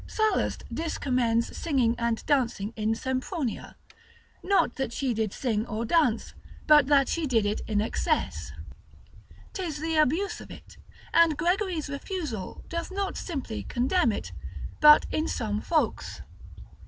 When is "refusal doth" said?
11.87-12.89